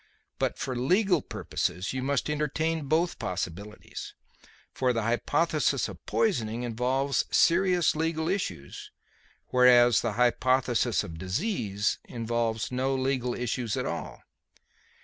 [0.39, 4.15] But for legal purposes you must entertain both possibilities;
[4.73, 8.89] for the hypothesis of poisoning involves serious legal issues,
[9.49, 14.23] whereas the hypothesis of disease involves no legal issues at all."